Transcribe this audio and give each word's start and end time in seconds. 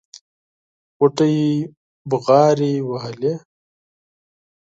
غوټۍ 0.99 1.37
بغاري 2.09 2.73
وهلې. 2.89 3.33